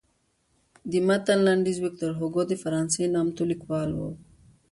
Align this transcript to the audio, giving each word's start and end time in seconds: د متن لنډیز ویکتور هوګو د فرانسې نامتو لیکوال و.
د 0.91 0.93
متن 1.07 1.39
لنډیز 1.47 1.77
ویکتور 1.81 2.11
هوګو 2.19 2.41
د 2.47 2.53
فرانسې 2.63 3.03
نامتو 3.13 3.43
لیکوال 3.51 3.89
و. 3.93 3.99